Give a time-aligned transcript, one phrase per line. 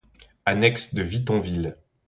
[0.47, 1.77] Annexe de Vittonville.